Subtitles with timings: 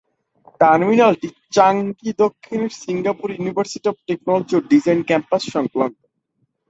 [0.61, 6.01] টার্মিনালটি চাঙ্গি দক্ষিণের Singapore University of Technology ও ডিজাইন ক্যাম্পাস সংলগ্ন।